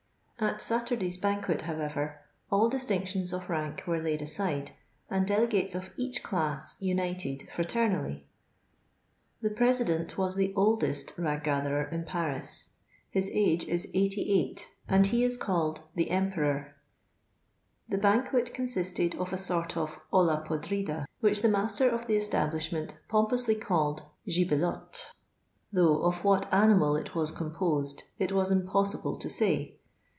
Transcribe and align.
At 0.43 0.59
Saturday's 0.59 1.17
ban 1.17 1.43
quet, 1.43 1.61
however, 1.65 2.19
all 2.49 2.67
distinctions 2.67 3.31
of 3.31 3.47
rank 3.47 3.83
were 3.85 4.01
laid 4.01 4.23
aside, 4.23 4.71
and 5.07 5.27
delegates 5.27 5.75
of 5.75 5.91
each 5.97 6.23
class 6.23 6.75
united 6.79 7.47
frater 7.53 7.87
nally. 7.87 8.25
The 9.41 9.51
president 9.51 10.17
was 10.17 10.35
the 10.35 10.51
oldest 10.55 11.13
rag 11.15 11.43
gatherer 11.43 11.83
in 11.89 12.05
Paris; 12.05 12.69
his 13.11 13.29
age 13.31 13.65
is 13.65 13.87
88, 13.93 14.67
nnd 14.89 15.05
he 15.05 15.23
is 15.23 15.37
called 15.37 15.81
'the 15.93 16.09
Emperor.' 16.09 16.75
The 17.87 17.99
banquet 17.99 18.51
consisted 18.51 19.13
of 19.17 19.31
a 19.31 19.37
sort 19.37 19.77
of 19.77 19.99
oHa 20.11 20.43
podnda, 20.47 21.05
which 21.19 21.43
the 21.43 21.49
master 21.49 21.87
of 21.87 22.07
the 22.07 22.17
establish 22.17 22.71
ment 22.71 22.97
pompously 23.09 23.53
called 23.53 24.01
gihtlottff 24.27 25.05
though 25.71 26.01
of 26.01 26.23
what 26.23 26.51
animal 26.51 26.95
it 26.95 27.13
was 27.13 27.29
composed 27.29 28.05
it 28.17 28.31
was 28.31 28.49
impossible 28.49 29.17
to 29.19 29.29
say. 29.29 29.77